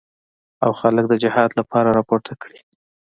[0.63, 2.59] او خلک د جهاد لپاره راپورته کړي.